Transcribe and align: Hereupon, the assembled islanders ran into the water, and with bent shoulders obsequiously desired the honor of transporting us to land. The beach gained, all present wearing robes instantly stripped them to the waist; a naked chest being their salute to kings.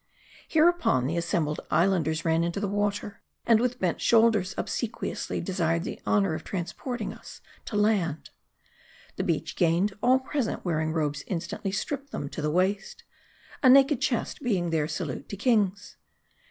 Hereupon, 0.49 1.05
the 1.05 1.15
assembled 1.15 1.59
islanders 1.69 2.25
ran 2.25 2.43
into 2.43 2.59
the 2.59 2.67
water, 2.67 3.21
and 3.45 3.59
with 3.59 3.77
bent 3.77 4.01
shoulders 4.01 4.55
obsequiously 4.57 5.39
desired 5.41 5.83
the 5.83 6.01
honor 6.07 6.33
of 6.33 6.43
transporting 6.43 7.13
us 7.13 7.39
to 7.65 7.75
land. 7.75 8.31
The 9.17 9.23
beach 9.23 9.55
gained, 9.55 9.93
all 10.01 10.17
present 10.17 10.65
wearing 10.65 10.91
robes 10.91 11.23
instantly 11.27 11.71
stripped 11.71 12.11
them 12.11 12.29
to 12.29 12.41
the 12.41 12.49
waist; 12.49 13.03
a 13.61 13.69
naked 13.69 14.01
chest 14.01 14.39
being 14.41 14.71
their 14.71 14.87
salute 14.87 15.29
to 15.29 15.37
kings. 15.37 15.97